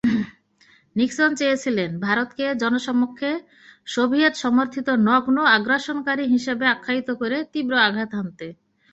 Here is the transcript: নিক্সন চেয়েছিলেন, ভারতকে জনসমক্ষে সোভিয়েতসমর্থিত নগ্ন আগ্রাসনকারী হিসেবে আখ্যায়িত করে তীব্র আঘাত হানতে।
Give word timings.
নিক্সন 0.95 1.29
চেয়েছিলেন, 1.35 1.89
ভারতকে 1.99 2.45
জনসমক্ষে 2.55 3.31
সোভিয়েতসমর্থিত 3.87 4.87
নগ্ন 5.07 5.37
আগ্রাসনকারী 5.55 6.25
হিসেবে 6.27 6.65
আখ্যায়িত 6.67 7.09
করে 7.21 7.37
তীব্র 7.53 7.73
আঘাত 7.87 8.09
হানতে। 8.17 8.47